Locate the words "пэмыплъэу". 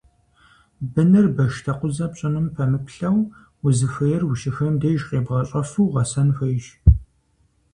2.55-3.19